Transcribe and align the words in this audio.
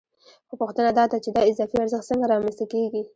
خو 0.47 0.53
پوښتنه 0.61 0.89
دا 0.97 1.03
ده 1.11 1.17
چې 1.23 1.29
دا 1.35 1.41
اضافي 1.51 1.77
ارزښت 1.79 2.07
څنګه 2.09 2.25
رامنځته 2.33 2.65
کېږي 2.73 3.01